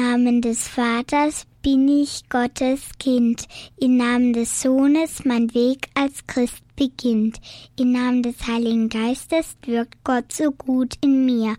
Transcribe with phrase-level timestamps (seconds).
[0.00, 3.46] Namen des Vaters bin ich Gottes Kind.
[3.78, 7.38] Im Namen des Sohnes mein Weg als Christ beginnt.
[7.78, 11.54] Im Namen des Heiligen Geistes wirkt Gott so gut in mir.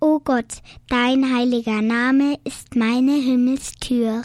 [0.00, 4.22] O Gott, dein heiliger Name ist meine Himmelstür.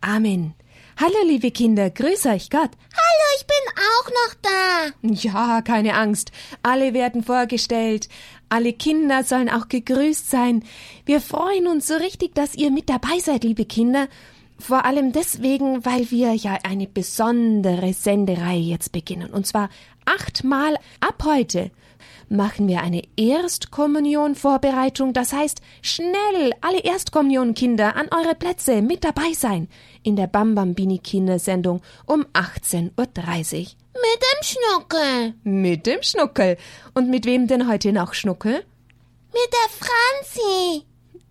[0.00, 0.54] Amen.
[0.98, 2.70] Hallo, liebe Kinder, grüß euch Gott.
[2.94, 5.20] Hallo, ich bin auch noch da.
[5.28, 6.32] Ja, keine Angst.
[6.62, 8.08] Alle werden vorgestellt.
[8.48, 10.62] Alle Kinder sollen auch gegrüßt sein.
[11.04, 14.08] Wir freuen uns so richtig, dass ihr mit dabei seid, liebe Kinder.
[14.58, 19.30] Vor allem deswegen, weil wir ja eine besondere Sendereihe jetzt beginnen.
[19.30, 19.68] Und zwar
[20.04, 21.70] achtmal ab heute
[22.28, 25.12] machen wir eine Erstkommunion-Vorbereitung.
[25.12, 29.68] Das heißt, schnell alle Erstkommunion-Kinder an eure Plätze mit dabei sein
[30.02, 33.66] in der Bambambini Kindersendung um 18.30 Uhr.
[34.16, 35.34] Mit dem Schnuckel.
[35.44, 36.56] Mit dem Schnuckel.
[36.94, 38.64] Und mit wem denn heute noch Schnuckel?
[39.28, 40.86] Mit der Franzi.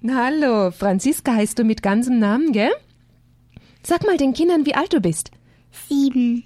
[0.08, 2.72] Hallo, Franziska heißt du mit ganzem Namen, gell?
[3.82, 5.32] Sag mal den Kindern, wie alt du bist.
[5.90, 6.44] Sieben.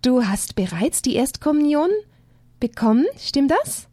[0.00, 1.90] Du hast bereits die Erstkommunion
[2.60, 3.88] bekommen, stimmt das?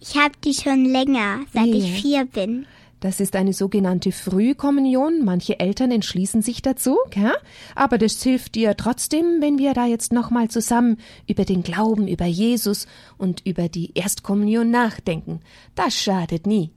[0.00, 1.74] Ich habe die schon länger, seit Ja.
[1.76, 2.66] ich vier bin.
[3.00, 5.24] Das ist eine sogenannte Frühkommunion.
[5.24, 7.34] Manche Eltern entschließen sich dazu, gell?
[7.74, 12.24] aber das hilft dir trotzdem, wenn wir da jetzt nochmal zusammen über den Glauben, über
[12.24, 12.86] Jesus
[13.18, 15.40] und über die Erstkommunion nachdenken.
[15.74, 16.72] Das schadet nie.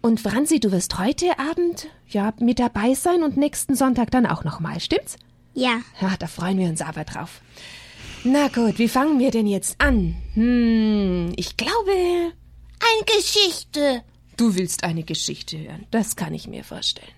[0.00, 4.44] Und Franzi, du wirst heute Abend ja mit dabei sein und nächsten Sonntag dann auch
[4.44, 5.16] nochmal, stimmt's?
[5.54, 7.40] Ja, Ja, da freuen wir uns aber drauf.
[8.24, 10.16] Na gut, wie fangen wir denn jetzt an?
[10.34, 14.02] Hm, ich glaube, Eine Geschichte.
[14.38, 17.12] Du willst eine Geschichte hören, das kann ich mir vorstellen.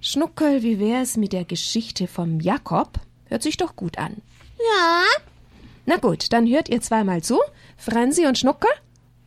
[0.00, 3.00] Schnuckel, wie wär's mit der Geschichte vom Jakob?
[3.26, 4.22] Hört sich doch gut an.
[4.58, 5.02] Ja,
[5.88, 7.38] Na gut, dann hört ihr zweimal zu,
[7.76, 8.70] Franzi und Schnuckel.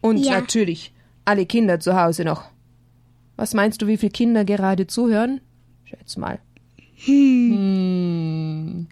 [0.02, 0.40] Und Ja.
[0.40, 0.94] natürlich
[1.26, 2.44] alle Kinder zu Hause noch.
[3.38, 5.40] Was meinst du, wie viele Kinder gerade zuhören?
[5.86, 6.40] Schätz mal.
[7.06, 8.88] Hm.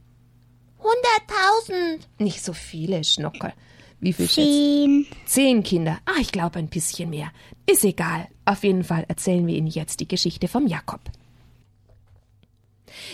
[0.80, 2.08] hunderttausend.
[2.20, 3.52] Nicht so viele, Schnuckel.
[4.00, 5.08] Wie viel schätzt zehn.
[5.26, 6.00] Zehn Kinder.
[6.06, 7.32] Ah, ich glaube ein bisschen mehr.
[7.66, 8.28] Ist egal.
[8.46, 11.02] Auf jeden Fall erzählen wir Ihnen jetzt die Geschichte vom Jakob.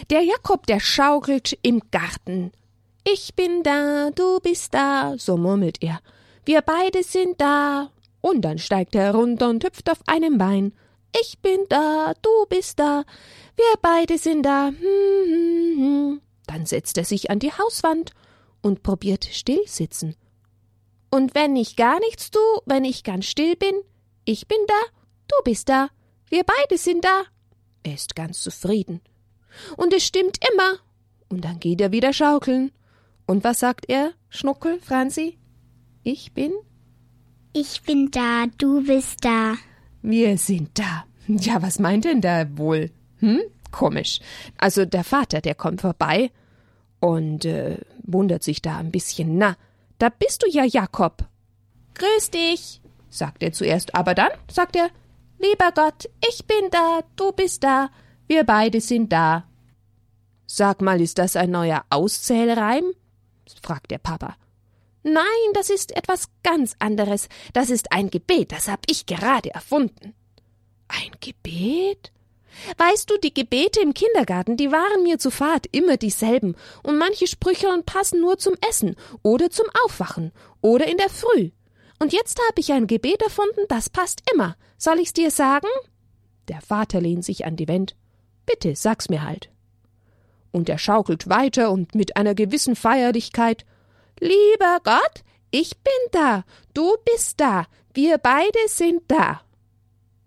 [0.09, 2.51] Der Jakob, der schaukelt im Garten.
[3.05, 5.99] Ich bin da, du bist da, so murmelt er.
[6.45, 7.89] Wir beide sind da.
[8.21, 10.73] Und dann steigt er runter und hüpft auf einem Bein.
[11.21, 13.03] Ich bin da, du bist da,
[13.55, 14.67] wir beide sind da.
[14.67, 16.21] Hm, hm, hm.
[16.47, 18.11] Dann setzt er sich an die Hauswand
[18.61, 20.15] und probiert stillsitzen.
[21.13, 23.75] Und wenn ich gar nichts tu, wenn ich ganz still bin,
[24.25, 24.97] ich bin da,
[25.28, 25.90] du bist da,
[26.28, 27.25] wir beide sind da.
[27.84, 29.00] Er ist ganz zufrieden.
[29.78, 30.79] Und es stimmt immer.
[31.29, 32.72] Und dann geht er wieder schaukeln.
[33.28, 35.38] Und was sagt er, Schnuckel, Franzi?
[36.01, 36.51] Ich bin?
[37.53, 39.53] Ich bin da, du bist da.
[40.01, 41.06] Wir sind da.
[41.28, 42.90] Ja, was meint denn da wohl?
[43.19, 43.40] Hm?
[43.69, 44.19] Komisch.
[44.57, 46.31] Also der Vater, der kommt vorbei
[47.00, 49.38] und äh, wundert sich da ein bisschen.
[49.38, 49.57] Na,
[50.00, 51.26] da bist du ja, Jakob.
[51.96, 54.90] Grüß dich, sagt er zuerst, aber dann sagt er,
[55.40, 57.90] lieber Gott, ich bin da, du bist da,
[58.28, 59.46] wir beide sind da.
[60.48, 62.84] Sag mal, ist das ein neuer Auszählreim?
[63.62, 64.36] fragt der Papa.
[65.04, 65.24] Nein,
[65.54, 67.28] das ist etwas ganz anderes.
[67.52, 70.14] Das ist ein Gebet, das hab ich gerade erfunden.
[70.88, 72.12] Ein Gebet?
[72.78, 77.28] Weißt du, die Gebete im Kindergarten, die waren mir zu fad immer dieselben, und manche
[77.28, 80.31] Sprüche passen nur zum Essen oder zum Aufwachen
[80.62, 81.52] oder in der Früh.
[82.00, 84.56] Und jetzt habe ich ein Gebet erfunden, das passt immer.
[84.78, 85.68] Soll ich's dir sagen?
[86.47, 87.96] Der Vater lehnt sich an die Wand.
[88.46, 89.50] Bitte, sag's mir halt.
[90.52, 93.66] Und er schaukelt weiter und mit einer gewissen Feierlichkeit
[94.19, 96.44] Lieber Gott, ich bin da,
[96.74, 99.42] du bist da, wir beide sind da.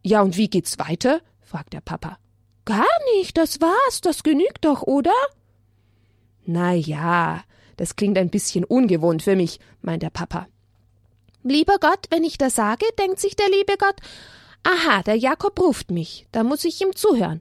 [0.02, 1.20] Ja, und wie geht's weiter?
[1.56, 2.18] Fragt der Papa.
[2.66, 2.84] Gar
[3.14, 5.14] nicht, das war's, das genügt doch, oder?
[6.44, 7.44] Na ja,
[7.78, 10.48] das klingt ein bisschen ungewohnt für mich, meint der Papa.
[11.42, 13.96] Lieber Gott, wenn ich das sage, denkt sich der liebe Gott,
[14.64, 17.40] aha, der Jakob ruft mich, da muss ich ihm zuhören.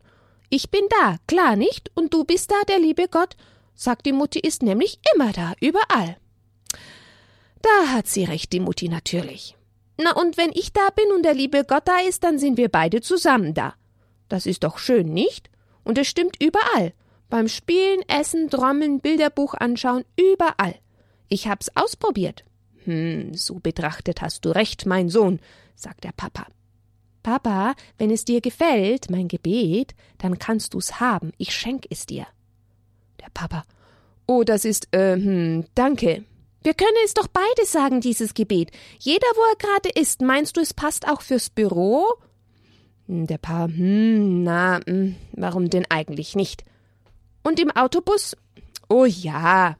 [0.49, 3.35] Ich bin da, klar nicht, und du bist da, der liebe Gott,
[3.73, 6.15] sagt die Mutti, ist nämlich immer da, überall.
[7.61, 9.57] Da hat sie recht, die Mutti natürlich.
[9.97, 12.69] Na, und wenn ich da bin und der liebe Gott da ist, dann sind wir
[12.69, 13.75] beide zusammen da.
[14.29, 15.49] Das ist doch schön, nicht?
[15.83, 16.93] Und es stimmt überall.
[17.29, 20.75] Beim Spielen, Essen, Trommeln, Bilderbuch anschauen, überall.
[21.27, 22.43] Ich hab's ausprobiert.
[22.85, 25.39] Hm, so betrachtet hast du recht, mein Sohn,
[25.75, 26.47] sagt der Papa.
[27.23, 32.27] Papa, wenn es dir gefällt, mein Gebet, dann kannst du's haben, ich schenk es dir.
[33.19, 33.63] Der Papa.
[34.27, 36.23] Oh, das ist, äh, hm, danke.
[36.61, 38.71] Wir können es doch beide sagen, dieses Gebet.
[38.99, 40.21] Jeder, wo er gerade ist.
[40.21, 42.05] Meinst du, es passt auch fürs Büro?
[43.07, 46.63] Hm, Der Paar, hm, na, hm, warum denn eigentlich nicht?
[47.43, 48.35] Und im Autobus?
[48.89, 49.77] Oh ja.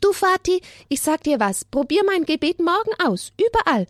[0.00, 3.86] Du, Vati, ich sag dir was, probier mein Gebet morgen aus, überall,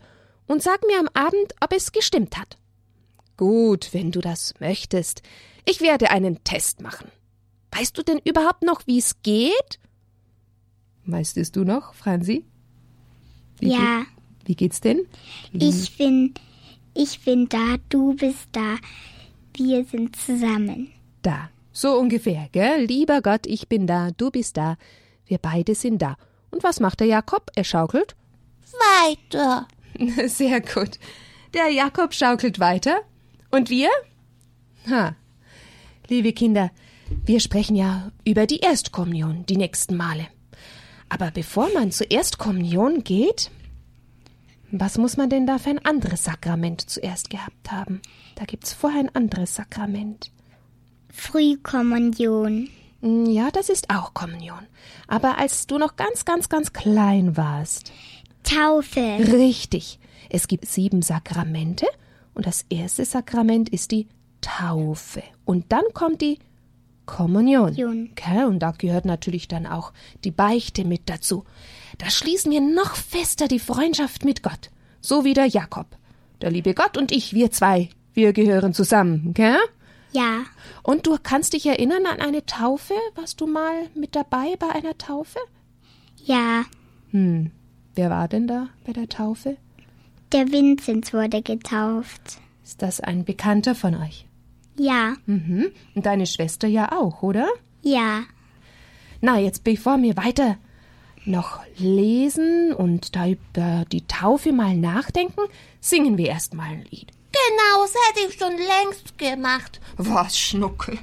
[0.47, 2.57] und sag mir am Abend, ob es gestimmt hat.
[3.37, 5.21] Gut, wenn du das möchtest.
[5.65, 7.09] Ich werde einen Test machen.
[7.71, 9.79] Weißt du denn überhaupt noch, wie es geht?
[11.05, 12.45] Weißt es du noch, Franzi?
[13.59, 15.07] Wie ja, Geht, wie geht's denn?
[15.53, 16.33] ich bin,
[16.93, 18.77] ich bin da, du bist da.
[19.55, 20.91] Wir sind zusammen.
[21.21, 21.49] Da.
[21.73, 22.85] So ungefähr, gell?
[22.85, 24.77] Lieber Gott, ich bin da, du bist da.
[25.25, 26.17] Wir beide sind da.
[26.49, 27.49] Und was macht der Jakob?
[27.55, 28.15] Er schaukelt?
[28.73, 29.67] Weiter.
[30.27, 30.99] Sehr gut.
[31.53, 33.01] Der Jakob schaukelt weiter.
[33.51, 33.89] Und wir?
[34.89, 35.15] Ha.
[36.09, 36.71] Liebe Kinder,
[37.25, 40.27] wir sprechen ja über die Erstkommunion die nächsten Male.
[41.07, 43.51] Aber bevor man zur Erstkommunion geht,
[44.79, 48.01] was muss man denn da für ein anderes Sakrament zuerst gehabt haben?
[48.35, 50.31] Da gibt's vorher ein anderes Sakrament.
[51.11, 52.69] Frühkommunion.
[53.01, 54.65] Mm, Ja, das ist auch Kommunion.
[55.07, 57.91] Aber als du noch ganz, ganz, ganz klein warst.
[58.43, 59.17] Taufe.
[59.33, 59.99] Richtig.
[60.29, 61.85] Es gibt sieben Sakramente
[62.33, 64.07] und das erste Sakrament ist die
[64.39, 65.23] Taufe.
[65.45, 66.39] Und dann kommt die
[67.05, 67.75] Kommunion.
[67.75, 68.09] Kommunion.
[68.11, 69.91] Okay, und da gehört natürlich dann auch
[70.23, 71.43] die Beichte mit dazu.
[71.97, 74.69] Da schließen wir noch fester die Freundschaft mit Gott.
[75.01, 75.87] So wie der Jakob.
[76.41, 79.55] Der liebe Gott und ich, wir zwei, wir gehören zusammen, okay?
[80.13, 80.43] Ja,
[80.83, 82.93] Und du kannst dich erinnern an eine Taufe?
[83.15, 85.39] Warst du mal mit dabei bei einer Taufe?
[86.25, 86.65] ja.
[87.11, 87.51] Hm,
[87.95, 89.57] wer war denn da bei der Taufe?
[90.31, 92.39] Der Vinzenz wurde getauft.
[92.63, 94.25] Ist das ein Bekannter von euch?
[94.77, 95.71] Ja, Mhm.
[95.93, 97.47] Und deine Schwester ja auch, oder?
[97.81, 98.21] ja.
[99.23, 100.57] Na, jetzt bevor wir weiter
[101.25, 105.41] noch lesen und da über die Taufe mal nachdenken,
[105.79, 107.11] singen wir erst mal ein Lied.
[107.31, 109.79] Genau, das hätte ich schon längst gemacht.
[109.97, 110.97] Was, Schnuckel?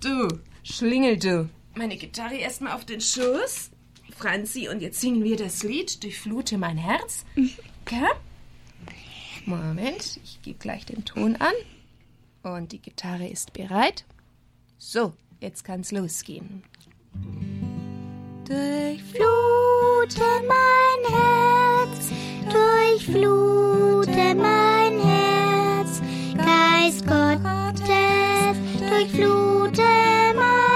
[0.00, 0.28] Du,
[0.62, 1.48] Schlingel, du.
[1.74, 3.70] Meine Gitarre erstmal auf den Schoß.
[4.16, 7.24] Franzi, und jetzt singen wir das Lied Durchflute mein Herz.
[7.84, 8.06] Okay?
[9.46, 11.52] Moment, ich gebe gleich den Ton an.
[12.42, 14.04] Und die Gitarre ist bereit.
[14.78, 16.62] So, jetzt kann's losgehen.
[18.46, 22.10] Durchflute mein Herz,
[22.52, 26.02] durchflute mein Herz,
[26.36, 29.82] Geist Gottes, durchflute
[30.34, 30.73] mein Herz.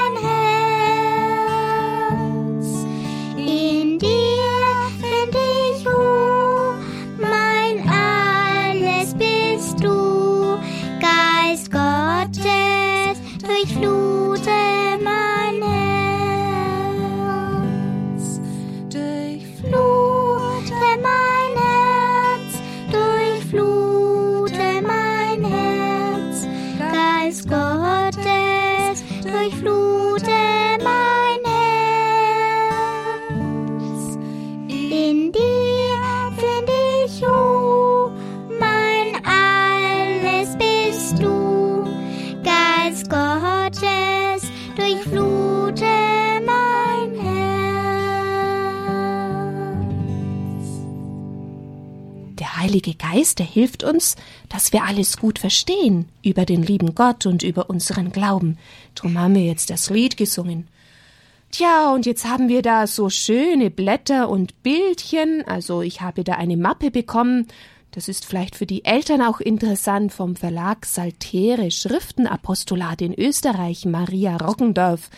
[53.38, 54.16] Der hilft uns,
[54.48, 58.58] dass wir alles gut verstehen über den lieben Gott und über unseren Glauben.
[58.94, 60.68] Drum haben wir jetzt das Lied gesungen.
[61.50, 65.42] Tja, und jetzt haben wir da so schöne Blätter und Bildchen.
[65.46, 67.46] Also ich habe da eine Mappe bekommen.
[67.92, 74.36] Das ist vielleicht für die Eltern auch interessant vom Verlag Saltere Schriftenapostolat in Österreich, Maria
[74.36, 75.08] Roggendorf.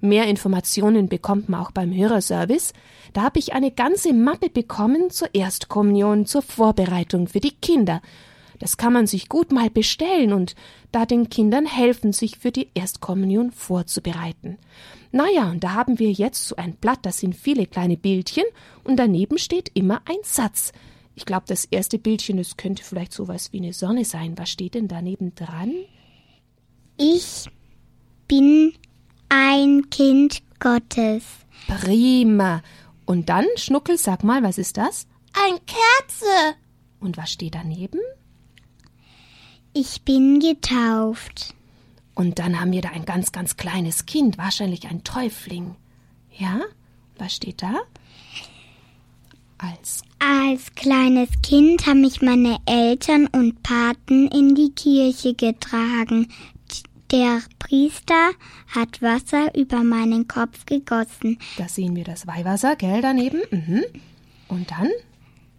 [0.00, 2.72] Mehr Informationen bekommt man auch beim Hörerservice.
[3.12, 8.00] Da habe ich eine ganze Mappe bekommen zur Erstkommunion, zur Vorbereitung für die Kinder.
[8.60, 10.54] Das kann man sich gut mal bestellen und
[10.92, 14.58] da den Kindern helfen, sich für die Erstkommunion vorzubereiten.
[15.12, 18.44] Naja, und da haben wir jetzt so ein Blatt, da sind viele kleine Bildchen
[18.84, 20.72] und daneben steht immer ein Satz.
[21.14, 24.38] Ich glaube, das erste Bildchen, das könnte vielleicht sowas wie eine Sonne sein.
[24.38, 25.72] Was steht denn daneben dran?
[26.96, 27.46] Ich
[28.28, 28.72] bin
[29.28, 31.24] ein Kind Gottes.
[31.66, 32.62] Prima.
[33.04, 35.06] Und dann, Schnuckel, sag mal, was ist das?
[35.32, 36.56] Ein Kerze.
[37.00, 38.00] Und was steht daneben?
[39.72, 41.54] Ich bin getauft.
[42.14, 45.76] Und dann haben wir da ein ganz, ganz kleines Kind, wahrscheinlich ein Täufling.
[46.36, 46.60] Ja?
[47.16, 47.74] Was steht da?
[49.58, 56.28] Als Als kleines Kind haben mich meine Eltern und Paten in die Kirche getragen.
[57.10, 58.30] Der Priester
[58.74, 61.38] hat Wasser über meinen Kopf gegossen.
[61.56, 63.40] Da sehen wir das Weihwasser, gell, daneben.
[63.50, 63.84] Mhm.
[64.48, 64.90] Und dann?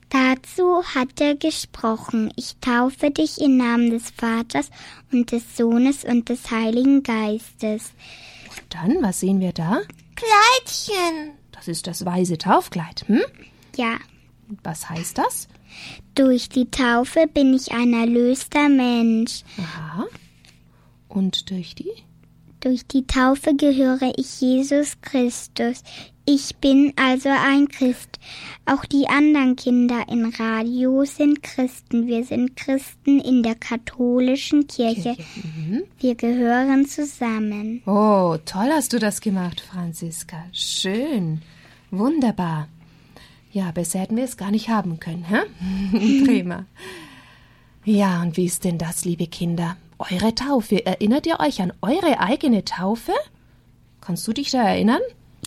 [0.09, 4.69] Dazu hat er gesprochen, ich taufe dich im Namen des Vaters
[5.11, 7.91] und des Sohnes und des Heiligen Geistes.
[8.49, 9.81] Und dann, was sehen wir da?
[10.15, 11.31] Kleidchen.
[11.51, 13.21] Das ist das weiße Taufkleid, hm?
[13.75, 13.97] Ja,
[14.63, 15.47] Was heißt das?
[16.15, 19.43] durch die Taufe bin ich ein erlöster Mensch.
[19.57, 20.05] Aha.
[21.09, 21.91] Und durch die?
[22.61, 25.83] Durch die Taufe gehöre ich Jesus Christus.
[26.25, 28.19] Ich bin also ein Christ.
[28.65, 32.05] Auch die anderen Kinder im Radio sind Christen.
[32.05, 35.17] Wir sind Christen in der katholischen Kirche.
[35.99, 37.81] Wir gehören zusammen.
[37.87, 40.45] Oh, toll hast du das gemacht, Franziska.
[40.51, 41.41] Schön.
[41.89, 42.67] Wunderbar.
[43.51, 45.39] Ja, besser hätten wir es gar nicht haben können, hä?
[46.25, 46.65] Prima.
[47.83, 49.77] Ja, und wie ist denn das, liebe Kinder?
[49.99, 50.85] Eure Taufe.
[50.85, 53.13] Erinnert ihr euch an eure eigene Taufe?
[54.01, 55.01] Kannst du dich da erinnern?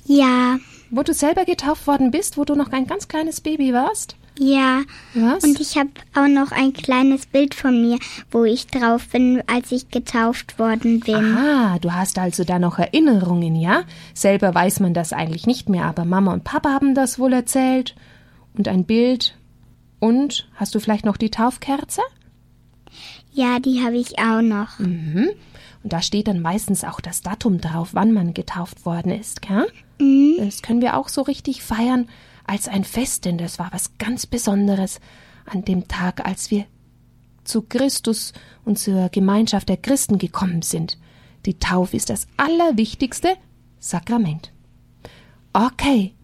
[0.04, 0.58] Ja,
[0.90, 4.16] Wo du selber getauft worden bist, wo du noch ein ganz kleines Baby warst?
[4.38, 4.82] ja.
[5.14, 5.44] Was?
[5.44, 7.98] Und ich habe auch noch ein kleines Bild von mir,
[8.30, 11.36] wo ich drauf bin, als ich getauft worden bin.
[11.36, 13.84] Ah, du hast also da noch Erinnerungen, ja?
[14.14, 17.94] Selber weiß man das eigentlich nicht mehr, aber Mama und Papa haben das wohl erzählt.
[18.56, 19.36] Und ein Bild.
[20.00, 22.00] Und hast du vielleicht noch die Taufkerze?
[23.32, 24.78] Ja, die habe ich auch noch.
[24.78, 25.30] Mhm.
[25.82, 29.66] Und da steht dann meistens auch das Datum drauf, wann man getauft worden ist, gell?
[30.38, 32.08] Das können wir auch so richtig feiern
[32.46, 35.00] als ein Fest, denn das war was ganz Besonderes
[35.46, 36.66] an dem Tag, als wir
[37.44, 38.32] zu Christus
[38.64, 40.98] und zur Gemeinschaft der Christen gekommen sind.
[41.46, 43.36] Die Taufe ist das allerwichtigste
[43.80, 44.52] Sakrament.
[45.52, 46.14] Okay.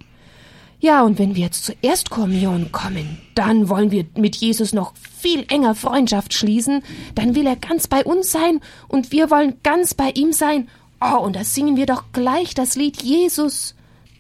[0.81, 5.45] Ja, und wenn wir jetzt zur Erstkommunion kommen, dann wollen wir mit Jesus noch viel
[5.49, 6.83] enger Freundschaft schließen,
[7.17, 10.69] dann will er ganz bei uns sein und wir wollen ganz bei ihm sein.
[11.01, 13.75] Oh, und da singen wir doch gleich das Lied Jesus.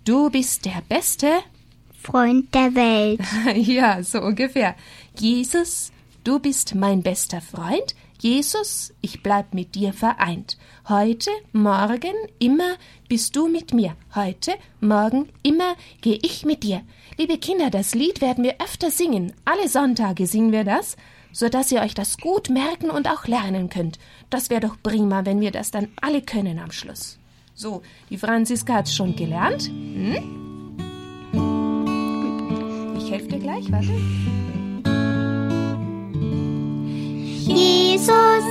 [0.04, 1.28] Du bist der Beste.
[2.00, 3.20] Freund der Welt.
[3.56, 4.74] ja, so ungefähr.
[5.18, 5.92] Jesus,
[6.28, 7.94] du bist mein bester Freund.
[8.20, 10.58] Jesus, ich bleib mit dir vereint.
[10.86, 12.74] Heute, morgen, immer
[13.08, 13.96] bist du mit mir.
[14.14, 16.82] Heute, morgen, immer geh ich mit dir.
[17.16, 19.32] Liebe Kinder, das Lied werden wir öfter singen.
[19.46, 20.98] Alle Sonntage singen wir das,
[21.32, 23.98] so dass ihr euch das gut merken und auch lernen könnt.
[24.28, 27.18] Das wäre doch prima, wenn wir das dann alle können am Schluss.
[27.54, 27.80] So,
[28.10, 29.68] die Franziska hat's schon gelernt.
[29.68, 30.76] Hm?
[32.98, 34.67] Ich helfe dir gleich, warte.
[37.48, 38.44] Jesus,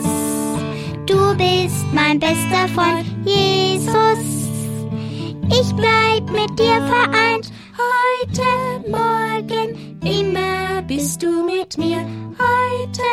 [1.06, 3.06] du bist mein bester Freund.
[3.24, 4.50] Jesus,
[5.50, 7.52] ich bleib mit dir vereint.
[7.78, 12.00] Heute, morgen, immer bist du mit mir.
[12.40, 13.04] Heute,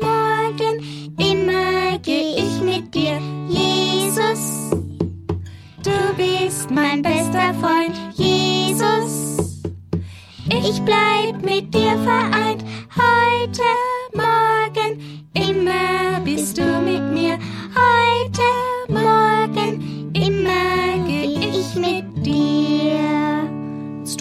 [0.00, 3.20] morgen, immer geh ich mit dir.
[3.46, 4.70] Jesus,
[5.82, 7.94] du bist mein bester Freund.
[8.14, 9.62] Jesus,
[10.48, 12.64] ich bleib mit dir vereint.
[12.96, 13.62] Heute,
[14.14, 14.53] morgen,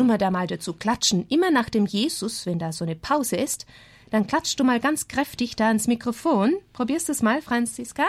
[0.04, 1.26] Tun wir da mal dazu klatschen.
[1.30, 3.66] Immer nach dem Jesus, wenn da so eine Pause ist,
[4.12, 6.56] dann klatschst du mal ganz kräftig da ins Mikrofon.
[6.74, 8.04] Probierst es mal, Franziska.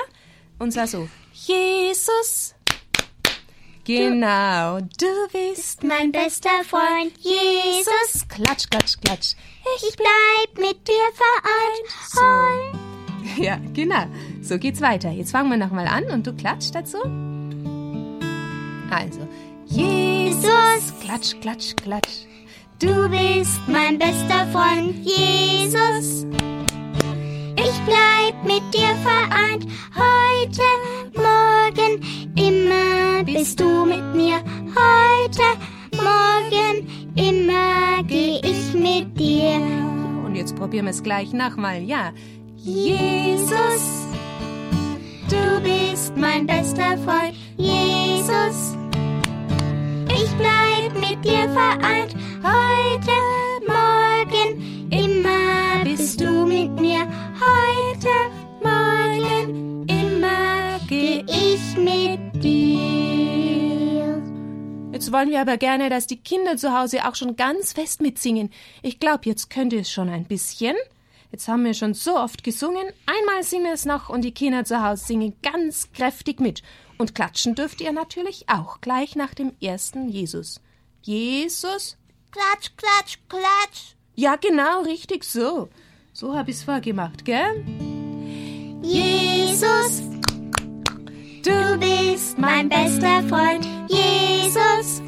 [0.59, 2.57] Und sag so, Jesus.
[3.85, 9.35] Genau, du bist Mein bester Freund, Jesus, Klatsch, klatsch, klatsch.
[9.77, 12.11] ich bleib mit dir vereint.
[12.11, 13.41] So.
[13.41, 14.07] Ja, genau.
[14.43, 15.11] So geht's weiter.
[15.13, 16.99] Jetzt fangen wir nochmal an und du klatschst dazu.
[18.91, 19.27] Also,
[19.75, 22.27] Jesus, klatsch, klatsch, klatsch.
[22.79, 26.27] Du bist mein bester Freund, Jesus.
[27.57, 29.67] Ich bleib mit dir vereint.
[29.97, 30.63] Heute,
[31.17, 32.01] morgen,
[32.37, 34.37] immer bist du mit mir.
[34.77, 35.43] Heute,
[35.97, 39.61] morgen, immer geh ich mit dir.
[40.25, 41.83] Und jetzt probieren wir es gleich nochmal.
[41.83, 42.13] Ja.
[42.57, 44.07] Jesus,
[45.29, 48.84] Du bist mein bester Freund, Jesus.
[50.15, 52.15] Ich bleib mit dir vereint.
[52.43, 53.13] Heute,
[53.67, 57.01] morgen, immer bist du mit mir.
[57.41, 58.09] Heute,
[58.63, 64.23] morgen, immer geh ich mit dir.
[64.93, 68.51] Jetzt wollen wir aber gerne, dass die Kinder zu Hause auch schon ganz fest mitsingen.
[68.83, 70.77] Ich glaube, jetzt könnt ihr es schon ein bisschen.
[71.33, 72.87] Jetzt haben wir schon so oft gesungen.
[73.07, 76.63] Einmal singen wir es noch und die Kinder zu Hause singen ganz kräftig mit.
[76.99, 80.61] Und klatschen dürft ihr natürlich auch gleich nach dem ersten Jesus.
[81.03, 81.97] Jesus?
[82.31, 83.95] Klatsch, klatsch, klatsch.
[84.15, 85.69] Ja, genau, richtig so.
[86.13, 87.65] So habe ich es vorgemacht, gell?
[88.83, 90.03] Jesus,
[91.43, 95.03] du bist mein bester Freund, Jesus.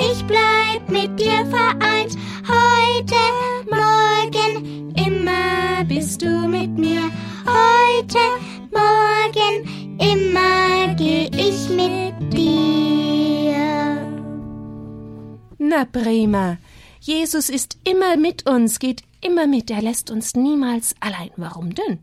[0.00, 2.16] Ich bleib mit dir vereint.
[2.46, 3.16] Heute, Heute,
[3.70, 7.02] morgen, immer bist du mit mir.
[7.44, 8.18] Heute,
[8.70, 13.54] morgen, immer geh ich mit dir.
[15.58, 16.58] Na prima.
[17.00, 21.30] Jesus ist immer mit uns, geht immer mit, er lässt uns niemals allein.
[21.36, 21.98] Warum denn?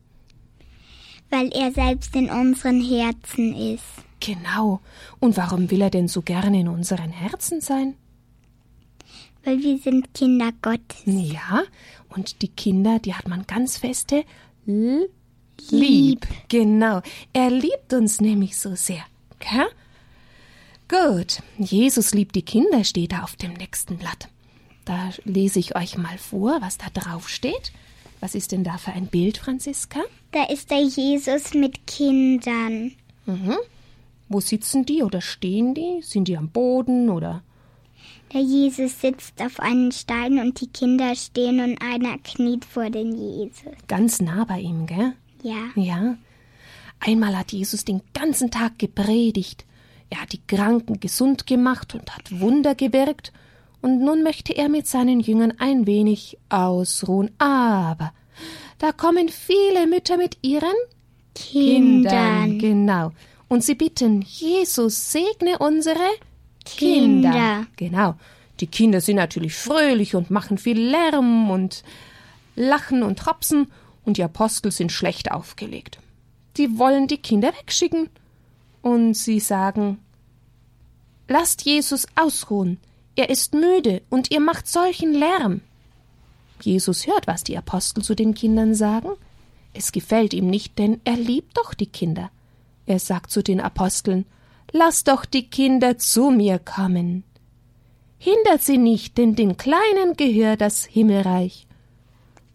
[1.30, 3.84] Weil er selbst in unseren Herzen ist.
[4.20, 4.82] Genau.
[5.20, 7.96] Und warum will er denn so gerne in unseren Herzen sein?
[9.44, 11.02] Weil wir sind Kinder Gottes.
[11.06, 11.64] Ja,
[12.10, 14.24] und die Kinder, die hat man ganz feste
[14.68, 15.10] L
[15.70, 16.28] Lieb.
[16.50, 17.02] Genau.
[17.34, 19.04] Er liebt uns nämlich so sehr.
[19.40, 19.68] Gell?
[20.88, 21.42] Gut.
[21.58, 24.30] Jesus liebt die Kinder, steht da auf dem nächsten Blatt.
[24.86, 27.72] Da lese ich euch mal vor, was da drauf steht.
[28.20, 30.00] Was ist denn da für ein Bild, Franziska?
[30.32, 32.92] Da ist der Jesus mit Kindern.
[33.26, 33.58] Mhm.
[34.30, 36.02] Wo sitzen die oder stehen die?
[36.02, 37.44] Sind die am Boden oder?
[38.34, 43.12] Der Jesus sitzt auf einem Stein und die Kinder stehen und einer kniet vor den
[43.14, 43.74] Jesus.
[43.88, 45.14] Ganz nah bei ihm, gell?
[45.44, 45.70] Ja.
[45.76, 46.18] Ja.
[47.00, 49.66] Einmal hat Jesus den ganzen Tag gepredigt.
[50.10, 53.32] Er hat die Kranken gesund gemacht und hat Wunder gewirkt.
[53.82, 57.32] Und nun möchte er mit seinen Jüngern ein wenig ausruhen.
[57.40, 58.14] Aber
[58.78, 60.76] da kommen viele Mütter mit ihren
[61.34, 62.60] Kindern.
[62.60, 63.12] Genau.
[63.48, 66.00] Und sie bitten, Jesus, segne unsere
[66.66, 67.66] Kinder.
[67.76, 68.16] Genau.
[68.60, 71.84] Die Kinder sind natürlich fröhlich und machen viel Lärm und
[72.56, 73.72] lachen und hopsen,
[74.06, 76.00] und die Apostel sind schlecht aufgelegt.
[76.58, 78.10] Die wollen die Kinder wegschicken.
[78.82, 80.00] Und sie sagen,
[81.28, 82.78] Lasst Jesus ausruhen.
[83.16, 85.62] Er ist müde und ihr macht solchen Lärm.
[86.62, 89.12] Jesus hört, was die Apostel zu den Kindern sagen.
[89.74, 92.32] Es gefällt ihm nicht, denn er liebt doch die Kinder.
[92.86, 94.26] Er sagt zu den Aposteln,
[94.74, 97.24] Lasst doch die Kinder zu mir kommen.
[98.18, 101.68] Hindert sie nicht, denn den Kleinen gehört das Himmelreich.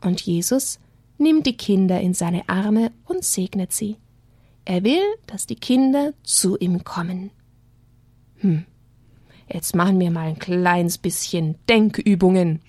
[0.00, 0.79] Und Jesus
[1.19, 3.97] nimmt die Kinder in seine Arme und segnet sie.
[4.65, 7.31] Er will, dass die Kinder zu ihm kommen.
[8.39, 8.65] Hm.
[9.49, 12.61] Jetzt machen wir mal ein kleines bisschen Denkübungen.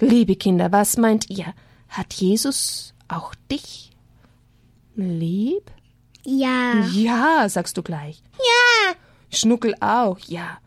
[0.00, 1.54] Liebe Kinder, was meint ihr?
[1.88, 3.92] Hat Jesus auch dich
[4.96, 5.70] lieb?
[6.24, 6.84] Ja.
[6.92, 8.22] Ja, sagst du gleich.
[8.38, 8.94] Ja,
[9.30, 10.58] Schnuckel auch, ja.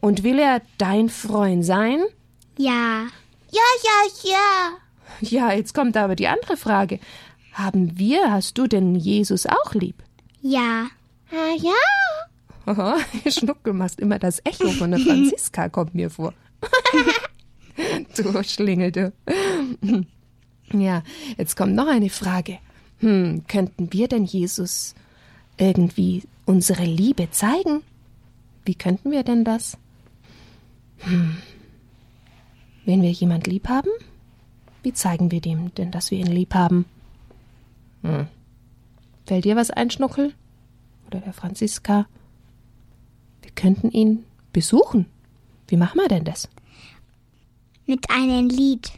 [0.00, 2.02] Und will er dein Freund sein?
[2.58, 3.06] Ja.
[3.50, 4.70] ja, ja, ja.
[5.20, 7.00] Ja, jetzt kommt aber die andere Frage.
[7.52, 9.96] Haben wir, hast du denn Jesus auch lieb?
[10.42, 10.86] Ja.
[11.30, 11.72] Ah, ja.
[12.66, 16.34] Aha, Schnuckel machst immer das Echo von der Franziska, kommt mir vor.
[18.16, 19.12] du Schlingel, du.
[20.72, 21.02] Ja,
[21.36, 22.58] jetzt kommt noch eine Frage.
[23.00, 24.94] Hm, könnten wir denn Jesus
[25.56, 27.82] irgendwie unsere Liebe zeigen?
[28.64, 29.78] Wie könnten wir denn das?
[30.98, 31.38] Hm.
[32.84, 33.90] Wenn wir jemand lieb haben,
[34.82, 36.84] wie zeigen wir dem denn, dass wir ihn lieb haben?
[38.02, 38.26] Hm.
[39.26, 40.32] Fällt dir was ein, Schnuckel?
[41.06, 42.06] Oder der Franziska?
[43.42, 45.06] Wir könnten ihn besuchen.
[45.68, 46.48] Wie machen wir denn das?
[47.86, 48.92] Mit einem Lied.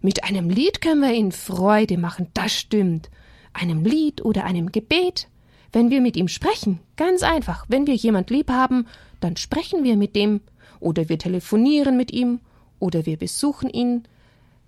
[0.00, 3.10] Mit einem Lied können wir ihnen Freude machen, das stimmt.
[3.52, 5.28] Einem Lied oder einem Gebet.
[5.72, 7.64] Wenn wir mit ihm sprechen, ganz einfach.
[7.68, 8.86] Wenn wir jemand lieb haben,
[9.20, 10.40] dann sprechen wir mit dem.
[10.80, 12.40] Oder wir telefonieren mit ihm.
[12.78, 14.02] Oder wir besuchen ihn.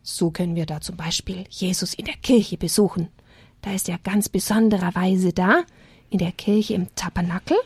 [0.07, 3.09] So können wir da zum Beispiel Jesus in der Kirche besuchen.
[3.63, 5.63] Da ist er ganz besondererweise da,
[6.11, 7.57] in der Kirche im Tabernakel.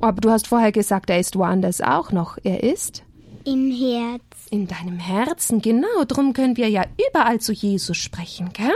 [0.00, 2.38] Aber du hast vorher gesagt, er ist woanders auch noch.
[2.42, 3.02] Er ist
[3.44, 4.22] Im Herz.
[4.50, 6.04] in deinem Herzen, genau.
[6.06, 8.72] Drum können wir ja überall zu Jesus sprechen, gell?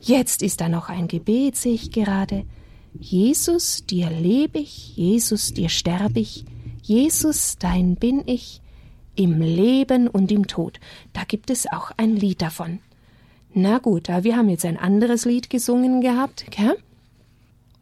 [0.00, 2.46] Jetzt ist da noch ein Gebet, sehe ich gerade.
[2.98, 6.46] Jesus, dir lebe ich, Jesus, dir sterbe ich,
[6.82, 8.62] Jesus, dein bin ich,
[9.16, 10.78] im Leben und im Tod.
[11.12, 12.80] Da gibt es auch ein Lied davon.
[13.52, 16.76] Na gut, wir haben jetzt ein anderes Lied gesungen gehabt, gell?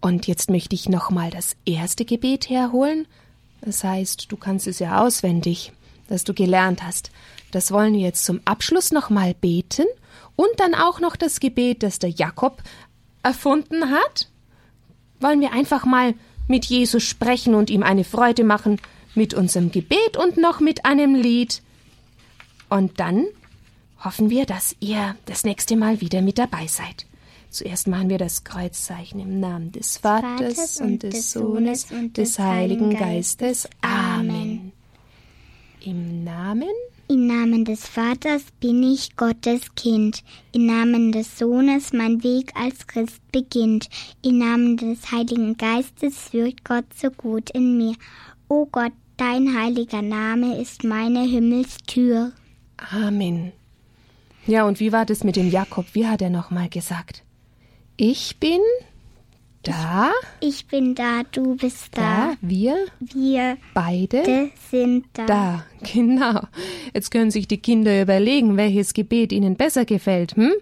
[0.00, 3.06] Und jetzt möchte ich nochmal das erste Gebet herholen.
[3.60, 5.72] Das heißt, du kannst es ja auswendig,
[6.08, 7.10] das du gelernt hast.
[7.50, 9.86] Das wollen wir jetzt zum Abschluss nochmal beten
[10.36, 12.62] und dann auch noch das Gebet, das der Jakob
[13.22, 14.28] erfunden hat.
[15.20, 16.14] Wollen wir einfach mal
[16.48, 18.78] mit Jesus sprechen und ihm eine Freude machen
[19.14, 21.62] mit unserem Gebet und noch mit einem Lied.
[22.68, 23.26] Und dann
[24.04, 27.06] hoffen wir, dass ihr das nächste Mal wieder mit dabei seid.
[27.50, 32.90] Zuerst machen wir das Kreuzzeichen im Namen des Vaters und des Sohnes und des Heiligen
[32.90, 33.68] Geistes.
[33.80, 34.72] Amen.
[35.80, 36.70] Im Namen
[37.06, 40.24] Im Namen des Vaters bin ich Gottes Kind.
[40.50, 43.88] Im Namen des Sohnes mein Weg als Christ beginnt.
[44.22, 47.94] Im Namen des Heiligen Geistes wirkt Gott so gut in mir.
[48.48, 52.32] O Gott, dein heiliger Name ist meine Himmelstür.
[52.92, 53.52] Amen.
[54.46, 55.86] Ja, und wie war das mit dem Jakob?
[55.94, 57.22] Wie hat er nochmal gesagt?
[57.96, 58.60] Ich bin
[59.62, 62.36] da, Ich bin da, du bist da, da.
[62.42, 65.24] wir Wir beide de sind da.
[65.26, 65.64] da.
[65.94, 66.40] Genau.
[66.92, 70.52] Jetzt können sich die Kinder überlegen, welches Gebet ihnen besser gefällt, hm?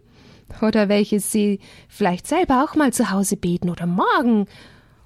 [0.61, 4.47] Oder welches sie vielleicht selber auch mal zu Hause beten oder morgen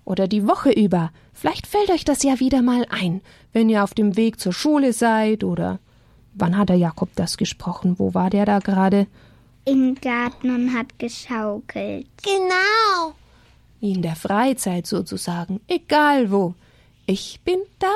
[0.07, 1.11] oder die Woche über.
[1.35, 3.21] Vielleicht fällt euch das ja wieder mal ein,
[3.53, 5.79] wenn ihr auf dem Weg zur Schule seid oder
[6.33, 7.99] wann hat der Jakob das gesprochen?
[7.99, 9.07] Wo war der da gerade?
[9.67, 12.07] Im Garten und hat geschaukelt.
[12.23, 13.15] Genau.
[13.81, 16.55] In der Freizeit sozusagen, egal wo.
[17.05, 17.93] Ich bin da,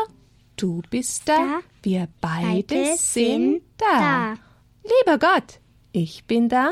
[0.57, 4.35] du bist da, Da, wir beide, Beide sind da.
[4.83, 5.61] Lieber Gott,
[5.93, 6.71] ich bin da,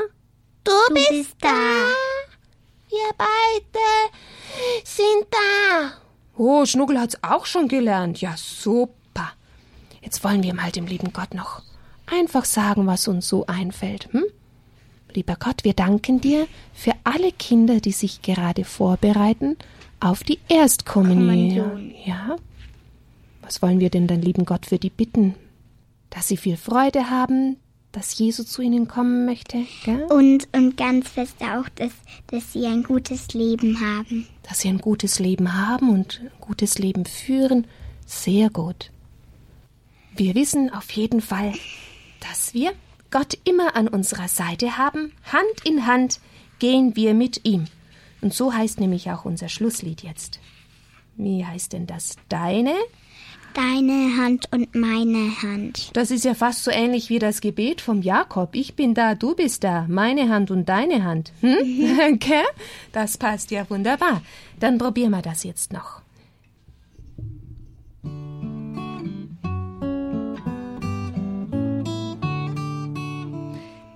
[0.64, 1.48] Du, Du bist, bist da.
[1.48, 1.54] da.
[2.88, 5.92] Wir beide sind da.
[6.36, 8.20] Oh, Schnuggel hat's auch schon gelernt.
[8.20, 9.32] Ja, super.
[10.00, 11.62] Jetzt wollen wir mal dem lieben Gott noch
[12.06, 14.08] einfach sagen, was uns so einfällt.
[14.12, 14.24] Hm?
[15.12, 19.56] Lieber Gott, wir danken dir für alle Kinder, die sich gerade vorbereiten
[20.00, 21.70] auf die Erstkommunion.
[21.70, 21.94] Kommunion.
[22.04, 22.36] Ja.
[23.42, 25.34] Was wollen wir denn dann, lieben Gott, für die bitten?
[26.10, 27.56] Dass sie viel Freude haben,
[27.92, 30.04] dass Jesus zu ihnen kommen möchte, gell?
[30.04, 31.92] Und, und ganz fest auch, dass,
[32.28, 34.26] dass sie ein gutes Leben haben.
[34.42, 37.66] dass sie ein gutes Leben haben und ein gutes Leben führen.
[38.06, 38.90] Sehr gut.
[40.16, 41.52] Wir wissen auf jeden Fall,
[42.20, 42.72] dass wir
[43.10, 45.12] Gott immer an unserer Seite haben.
[45.24, 46.20] Hand in Hand
[46.58, 47.66] gehen wir mit ihm.
[48.20, 50.40] Und so heißt nämlich auch unser Schlusslied jetzt.
[51.16, 52.16] Wie heißt denn das?
[52.28, 52.74] Deine?
[53.58, 55.90] Deine Hand und meine Hand.
[55.94, 58.50] Das ist ja fast so ähnlich wie das Gebet vom Jakob.
[58.52, 61.32] Ich bin da, du bist da, meine Hand und deine Hand.
[61.40, 61.56] Hm?
[62.14, 62.44] Okay?
[62.92, 64.22] Das passt ja wunderbar.
[64.60, 66.02] Dann probieren wir das jetzt noch.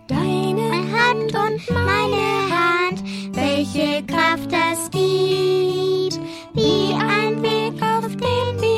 [0.08, 6.18] Deine Hand und meine Hand, welche Kraft das gibt,
[6.54, 8.71] wie ein Weg, auf dem die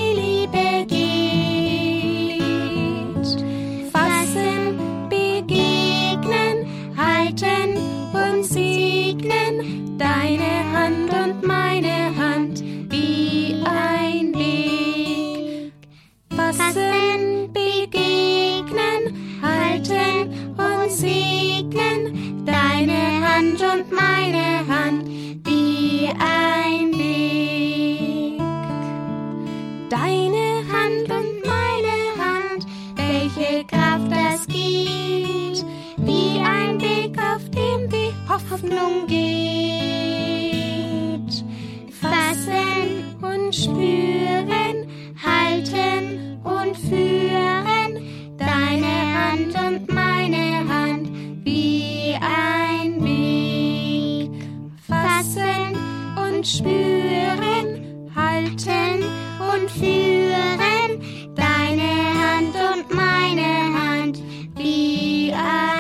[7.55, 7.77] halten
[8.13, 11.64] und segnen, deine Hand und meine
[58.75, 59.05] halten
[59.39, 64.23] und führen, deine Hand und meine Hand,
[64.57, 65.74] wie ein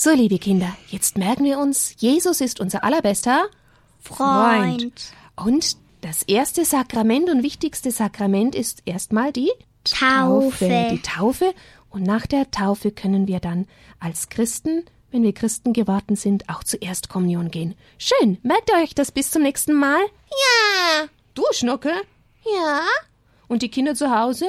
[0.00, 3.48] So, liebe Kinder, jetzt merken wir uns, Jesus ist unser allerbester
[3.98, 5.10] Freund.
[5.34, 9.50] Und das erste Sakrament und wichtigste Sakrament ist erstmal die
[9.82, 10.88] Taufe.
[10.92, 11.52] Die Taufe.
[11.90, 13.66] Und nach der Taufe können wir dann
[13.98, 17.74] als Christen, wenn wir Christen geworden sind, auch zur Erstkommunion gehen.
[17.98, 18.38] Schön.
[18.44, 19.98] Merkt ihr euch das bis zum nächsten Mal?
[20.30, 21.08] Ja.
[21.34, 21.90] Du, Schnucke.
[22.44, 22.82] Ja.
[23.48, 24.46] Und die Kinder zu Hause?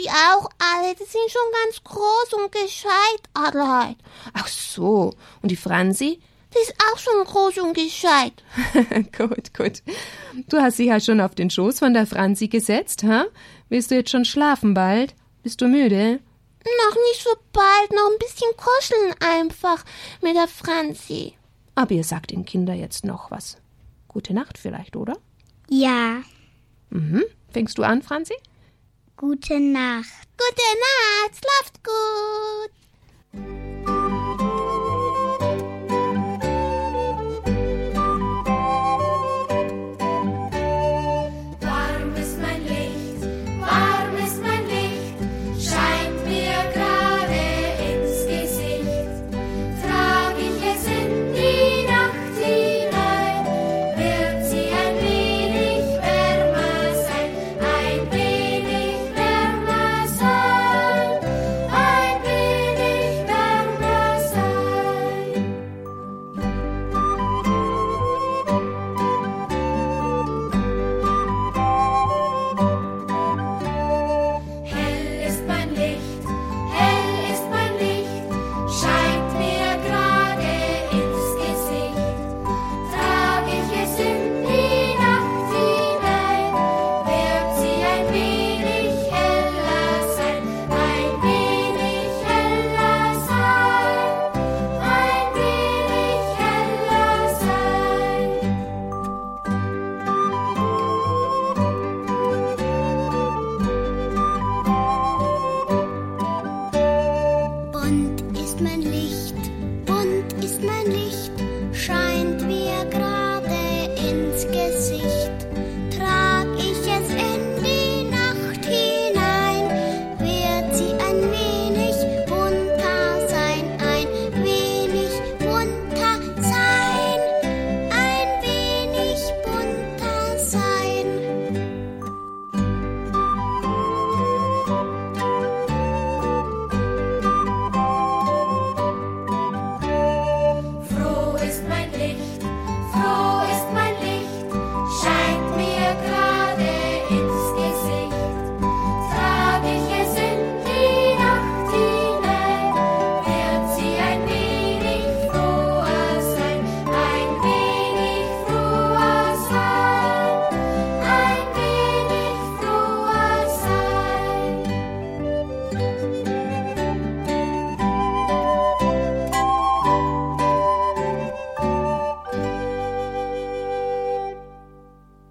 [0.00, 3.96] Die auch alle, die sind schon ganz groß und gescheit, Adelheid.
[4.32, 5.12] Ach so.
[5.42, 6.20] Und die Franzi?
[6.54, 8.42] Die ist auch schon groß und gescheit.
[9.16, 9.82] gut, gut.
[10.48, 13.26] Du hast sie ja schon auf den Schoß von der Franzi gesetzt, ha?
[13.68, 15.14] Willst du jetzt schon schlafen bald?
[15.42, 16.20] Bist du müde?
[16.88, 19.84] Noch nicht so bald, noch ein bisschen kuscheln einfach
[20.22, 21.34] mit der Franzi.
[21.74, 23.58] Aber ihr sagt den Kindern jetzt noch was.
[24.08, 25.16] Gute Nacht vielleicht, oder?
[25.68, 26.22] Ja,
[26.90, 27.22] Mhm.
[27.52, 28.34] Fängst du an, Franzi?
[29.20, 30.28] Gute Nacht.
[30.38, 32.79] Gute Nacht, schlaft gut.